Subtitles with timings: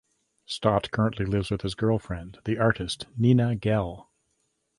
[0.47, 4.07] Stott currently lives with his girlfriend, the artist Nina Gehl.